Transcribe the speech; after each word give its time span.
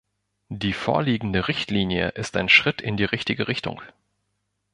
Die 0.49 0.73
vorliegende 0.73 1.47
Richtlinie 1.47 2.07
ist 2.07 2.35
ein 2.35 2.49
Schritt 2.49 2.81
in 2.81 2.97
die 2.97 3.03
richtige 3.05 3.47
Richtung. 3.47 3.83